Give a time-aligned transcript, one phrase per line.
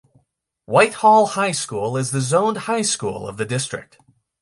[0.65, 3.99] White Hall High School is the zoned high school of the district.